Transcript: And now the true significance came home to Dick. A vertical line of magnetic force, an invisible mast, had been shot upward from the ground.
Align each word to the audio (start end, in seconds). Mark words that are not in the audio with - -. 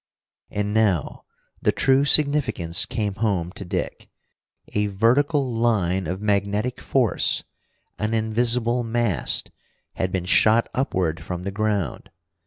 And 0.49 0.73
now 0.73 1.25
the 1.61 1.71
true 1.71 2.05
significance 2.05 2.87
came 2.87 3.13
home 3.13 3.51
to 3.51 3.63
Dick. 3.63 4.09
A 4.69 4.87
vertical 4.87 5.53
line 5.53 6.07
of 6.07 6.19
magnetic 6.19 6.79
force, 6.81 7.43
an 7.99 8.15
invisible 8.15 8.83
mast, 8.83 9.51
had 9.93 10.11
been 10.11 10.25
shot 10.25 10.67
upward 10.73 11.19
from 11.19 11.43
the 11.43 11.51
ground. 11.51 12.09